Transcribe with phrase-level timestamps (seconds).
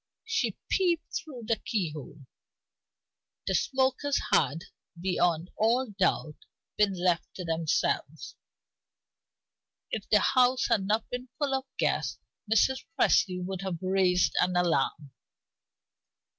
[0.25, 2.21] She peeped through the keyhole;
[3.45, 4.63] the smokers had,
[4.99, 6.37] beyond all doubt,
[6.75, 8.35] been left to themselves.
[9.91, 12.17] If the house had not been full of guests,
[12.51, 12.83] Mrs.
[12.99, 15.11] Presty would now have raised an alarm.